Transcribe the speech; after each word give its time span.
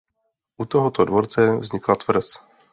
U 0.57 0.65
tohoto 0.65 1.05
dvorce 1.05 1.55
vznikla 1.61 1.95
tvrz. 1.95 2.27